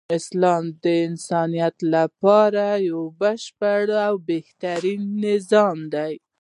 اسلام 0.17 0.63
د 0.83 0.85
انسانیت 1.07 1.75
لپاره 1.95 2.65
یو 2.89 3.01
بشپړ 3.21 3.83
او 4.07 4.13
بهترین 4.29 5.01
نظام 5.25 5.77
دی. 5.93 6.13